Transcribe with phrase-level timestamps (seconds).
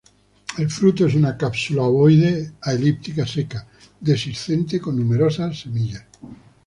[0.57, 3.67] El fruto es una cápsula ovoide a elíptica seca,
[4.01, 6.05] dehiscente con numerosas semillas.